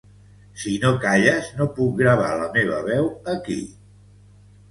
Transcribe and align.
Si 0.61 0.71
no 0.85 0.89
calles, 1.01 1.51
no 1.59 1.67
puc 1.75 1.93
gravar 2.01 2.31
la 2.39 2.49
meva 2.55 2.79
veu 2.87 3.05
aquí. 3.37 3.59